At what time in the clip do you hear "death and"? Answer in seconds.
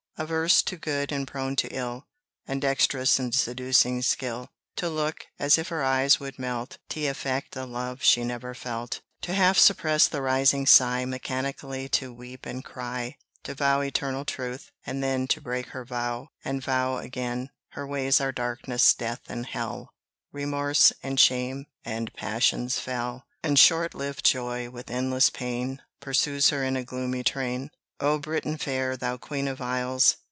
18.93-19.47